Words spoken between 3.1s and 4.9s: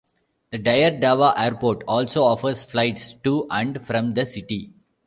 to and from the city.